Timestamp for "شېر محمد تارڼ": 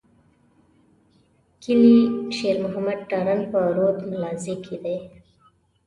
2.37-3.39